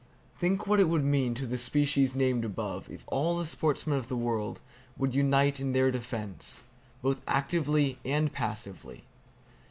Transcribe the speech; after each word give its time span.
Think 0.35 0.65
what 0.65 0.79
it 0.79 0.89
would 0.89 1.03
mean 1.05 1.35
to 1.35 1.45
the 1.45 1.59
species 1.59 2.15
named 2.15 2.43
above 2.43 2.89
if 2.89 3.03
all 3.05 3.37
the 3.37 3.45
sportsmen 3.45 3.99
of 3.99 4.07
the 4.07 4.17
world 4.17 4.59
would 4.97 5.13
unite 5.13 5.59
in 5.59 5.73
their 5.73 5.91
defense, 5.91 6.61
both 7.03 7.21
actively 7.27 7.99
and 8.03 8.33
passively! 8.33 9.03